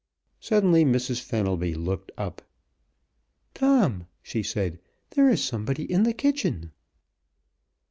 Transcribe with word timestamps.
Suddenly 0.39 0.83
Mrs. 0.83 1.21
Fenelby 1.21 1.75
looked 1.75 2.11
up. 2.17 2.41
"Tom," 3.53 4.07
she 4.23 4.41
said, 4.41 4.79
"there 5.11 5.29
is 5.29 5.43
somebody 5.43 5.83
in 5.83 6.01
the 6.01 6.13
kitchen!" 6.13 6.71